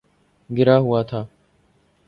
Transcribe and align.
گرا 0.49 0.77
ہوا 0.77 1.01
تھا 1.09 1.21